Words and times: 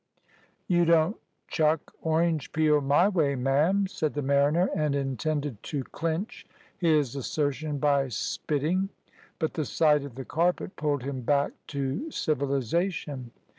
"You 0.67 0.83
don't 0.83 1.15
chuck 1.47 1.93
orange 2.01 2.53
peel 2.53 2.81
my 2.81 3.07
way, 3.07 3.35
ma'am," 3.35 3.85
said 3.85 4.15
the 4.15 4.23
mariner, 4.23 4.67
and 4.75 4.95
intended 4.95 5.61
to 5.61 5.83
clinch 5.83 6.43
his 6.79 7.15
assertion 7.15 7.77
by 7.77 8.07
spitting. 8.07 8.89
But 9.37 9.53
the 9.53 9.63
sight 9.65 10.03
of 10.03 10.15
the 10.15 10.25
carpet 10.25 10.75
pulled 10.75 11.03
him 11.03 11.21
back 11.21 11.51
to 11.67 12.09
civilisation. 12.09 13.29